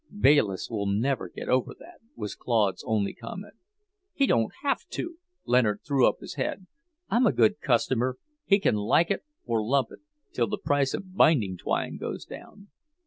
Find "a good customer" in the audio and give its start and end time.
7.27-8.17